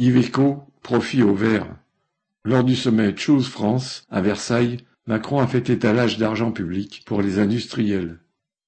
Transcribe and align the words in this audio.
Iveco, 0.00 0.62
profit 0.84 1.24
au 1.24 1.34
vert. 1.34 1.66
Lors 2.44 2.62
du 2.62 2.76
sommet 2.76 3.16
Choose 3.16 3.48
France 3.48 4.04
à 4.08 4.20
Versailles, 4.20 4.76
Macron 5.08 5.40
a 5.40 5.48
fait 5.48 5.70
étalage 5.70 6.18
d'argent 6.18 6.52
public 6.52 7.02
pour 7.04 7.20
les 7.20 7.40
industriels. 7.40 8.20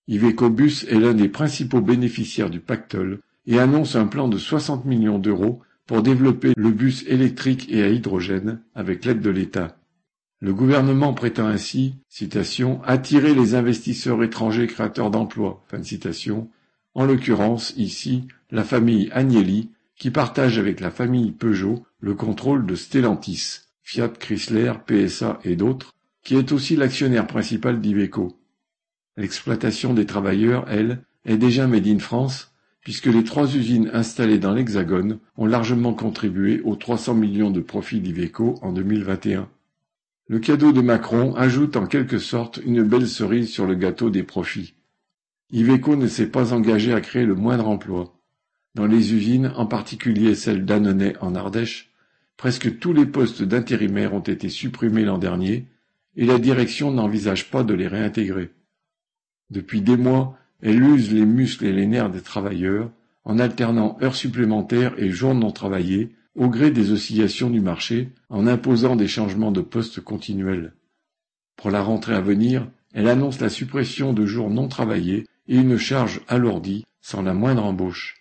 Iveco 0.09 0.51
Bus 0.51 0.85
est 0.89 0.99
l'un 0.99 1.15
des 1.15 1.29
principaux 1.29 1.81
bénéficiaires 1.81 2.51
du 2.51 2.59
pactole 2.59 3.21
et 3.47 3.61
annonce 3.61 3.95
un 3.95 4.09
plan 4.09 4.27
de 4.27 4.39
60 4.39 4.87
millions 4.87 5.21
d'euros 5.21 5.61
pour 5.87 6.03
développer 6.03 6.53
le 6.57 6.71
bus 6.73 7.05
électrique 7.07 7.69
et 7.71 7.85
à 7.85 7.89
hydrogène 7.91 8.61
avec 8.75 9.05
l'aide 9.05 9.21
de 9.21 9.31
l'État. 9.31 9.77
Le 10.41 10.53
gouvernement 10.53 11.15
prétend 11.15 11.47
ainsi, 11.47 11.95
attirer 12.85 13.35
les 13.37 13.55
investisseurs 13.55 14.25
étrangers 14.25 14.67
créateurs 14.67 15.13
d'emplois, 15.13 15.65
en 16.95 17.05
l'occurrence 17.05 17.73
ici 17.77 18.27
la 18.51 18.65
famille 18.65 19.09
Agnelli 19.13 19.71
qui 20.01 20.11
partage 20.11 20.59
avec 20.59 20.81
la 20.81 20.91
famille 20.91 21.31
Peugeot 21.31 21.85
le 22.01 22.15
contrôle 22.15 22.65
de 22.65 22.75
Stellantis, 22.75 23.59
Fiat 23.83 24.09
Chrysler, 24.09 24.73
PSA 24.87 25.39
et 25.45 25.57
d'autres, 25.57 25.95
qui 26.25 26.37
est 26.37 26.53
aussi 26.53 26.75
l'actionnaire 26.75 27.27
principal 27.27 27.83
d'Iveco. 27.83 28.41
L'exploitation 29.19 29.93
des 29.93 30.07
travailleurs, 30.07 30.65
elle, 30.69 31.05
est 31.27 31.37
déjà 31.37 31.67
made 31.67 31.87
in 31.87 31.99
France, 31.99 32.55
puisque 32.81 33.07
les 33.07 33.25
trois 33.25 33.55
usines 33.55 33.91
installées 33.93 34.39
dans 34.39 34.55
l'Hexagone 34.55 35.19
ont 35.37 35.45
largement 35.45 35.93
contribué 35.93 36.63
aux 36.65 36.77
300 36.77 37.13
millions 37.13 37.51
de 37.51 37.61
profits 37.61 38.01
d'Iveco 38.01 38.59
en 38.63 38.73
2021. 38.73 39.51
Le 40.29 40.39
cadeau 40.39 40.73
de 40.73 40.81
Macron 40.81 41.35
ajoute 41.35 41.77
en 41.77 41.85
quelque 41.87 42.19
sorte 42.19 42.59
une 42.65 42.83
belle 42.85 43.07
cerise 43.07 43.51
sur 43.51 43.67
le 43.67 43.75
gâteau 43.75 44.09
des 44.09 44.23
profits. 44.23 44.73
Iveco 45.51 45.95
ne 45.95 46.07
s'est 46.07 46.31
pas 46.31 46.55
engagé 46.55 46.95
à 46.95 47.03
créer 47.03 47.27
le 47.27 47.35
moindre 47.35 47.69
emploi. 47.69 48.15
Dans 48.75 48.87
les 48.87 49.15
usines, 49.15 49.53
en 49.57 49.67
particulier 49.67 50.35
celle 50.35 50.65
d'Annonay 50.65 51.17
en 51.21 51.35
Ardèche, 51.35 51.91
presque 52.37 52.79
tous 52.79 52.93
les 52.93 53.07
postes 53.07 53.43
d'intérimaires 53.43 54.15
ont 54.15 54.21
été 54.21 54.49
supprimés 54.49 55.05
l'an 55.05 55.19
dernier 55.19 55.67
et 56.17 56.25
la 56.25 56.39
direction 56.39 56.91
n'envisage 56.91 57.51
pas 57.51 57.65
de 57.65 57.75
les 57.75 57.89
réintégrer. 57.89 58.51
Depuis 59.51 59.81
des 59.81 59.97
mois, 59.97 60.39
elle 60.63 60.83
use 60.83 61.13
les 61.13 61.27
muscles 61.27 61.67
et 61.67 61.73
les 61.73 61.87
nerfs 61.87 62.11
des 62.11 62.21
travailleurs 62.21 62.91
en 63.25 63.39
alternant 63.39 63.99
heures 64.03 64.15
supplémentaires 64.15 64.95
et 64.99 65.11
jours 65.11 65.35
non 65.35 65.51
travaillés 65.51 66.15
au 66.35 66.49
gré 66.49 66.71
des 66.71 66.93
oscillations 66.93 67.51
du 67.51 67.61
marché, 67.61 68.11
en 68.29 68.47
imposant 68.47 68.97
des 68.97 69.09
changements 69.09 69.53
de 69.53 69.61
poste 69.61 70.01
continuels. 70.01 70.73
Pour 71.57 71.71
la 71.71 71.83
rentrée 71.83 72.15
à 72.15 72.21
venir, 72.21 72.69
elle 72.95 73.09
annonce 73.09 73.41
la 73.41 73.49
suppression 73.49 74.13
de 74.13 74.25
jours 74.27 74.49
non 74.49 74.69
travaillés 74.69 75.27
et 75.49 75.57
une 75.57 75.77
charge 75.77 76.21
alourdie 76.29 76.87
sans 77.01 77.23
la 77.23 77.35
moindre 77.35 77.65
embauche. 77.65 78.20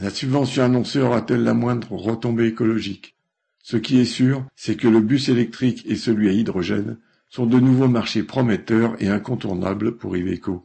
La 0.00 0.10
subvention 0.10 0.62
annoncée 0.62 1.00
aura-t-elle 1.00 1.42
la 1.42 1.54
moindre 1.54 1.90
retombée 1.90 2.46
écologique? 2.46 3.16
Ce 3.64 3.76
qui 3.76 3.98
est 3.98 4.04
sûr, 4.04 4.46
c'est 4.54 4.76
que 4.76 4.86
le 4.86 5.00
bus 5.00 5.28
électrique 5.28 5.82
et 5.86 5.96
celui 5.96 6.28
à 6.28 6.32
hydrogène 6.32 6.98
sont 7.28 7.46
de 7.46 7.58
nouveaux 7.58 7.88
marchés 7.88 8.22
prometteurs 8.22 8.94
et 9.02 9.08
incontournables 9.08 9.96
pour 9.96 10.16
Iveco. 10.16 10.62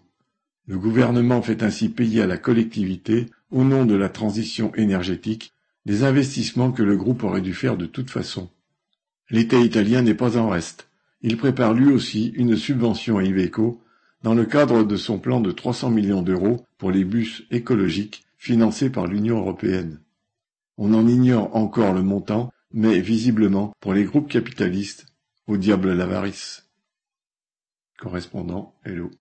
Le 0.68 0.78
gouvernement 0.78 1.42
fait 1.42 1.64
ainsi 1.64 1.90
payer 1.90 2.22
à 2.22 2.28
la 2.28 2.38
collectivité, 2.38 3.26
au 3.50 3.64
nom 3.64 3.86
de 3.86 3.96
la 3.96 4.08
transition 4.08 4.72
énergétique, 4.76 5.52
des 5.88 6.04
investissements 6.04 6.72
que 6.72 6.84
le 6.84 6.96
groupe 6.96 7.24
aurait 7.24 7.42
dû 7.42 7.56
faire 7.56 7.76
de 7.76 7.88
toute 7.88 8.12
façon. 8.12 8.52
L'État 9.32 9.58
italien 9.58 10.04
n'est 10.04 10.14
pas 10.14 10.38
en 10.38 10.50
reste. 10.50 10.90
Il 11.24 11.38
prépare 11.38 11.74
lui 11.74 11.92
aussi 11.92 12.28
une 12.36 12.56
subvention 12.56 13.18
à 13.18 13.24
Iveco 13.24 13.82
dans 14.22 14.36
le 14.36 14.46
cadre 14.46 14.84
de 14.84 14.96
son 14.96 15.18
plan 15.18 15.42
de 15.42 15.52
300 15.52 15.90
millions 15.90 16.22
d'euros 16.22 16.64
pour 16.78 16.92
les 16.92 17.04
bus 17.04 17.46
écologiques 17.50 18.24
financés 18.44 18.90
par 18.90 19.08
l'Union 19.08 19.38
européenne. 19.38 20.02
On 20.78 20.94
en 20.94 21.08
ignore 21.08 21.56
encore 21.56 21.94
le 21.94 22.04
montant, 22.04 22.52
mais 22.74 23.00
visiblement, 23.00 23.72
pour 23.80 23.94
les 23.94 24.04
groupes 24.04 24.30
capitalistes, 24.30 25.06
au 25.48 25.56
diable 25.56 25.94
l'avarice. 25.94 26.68
Correspondant 27.98 28.76
Hello. 28.84 29.12